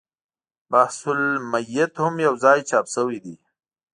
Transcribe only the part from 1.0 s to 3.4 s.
المیت هم یو ځای چاپ شوی دی.